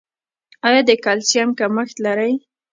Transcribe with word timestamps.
ایا 0.67 0.81
د 0.89 0.91
کلسیم 1.05 1.49
کمښت 1.59 1.97
لرئ؟ 2.05 2.33